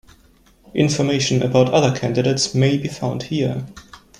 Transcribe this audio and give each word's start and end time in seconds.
Information 0.73 1.43
about 1.43 1.71
other 1.71 1.95
candidates 1.95 2.55
may 2.55 2.75
be 2.75 2.87
found 2.87 3.21
here. 3.21 3.67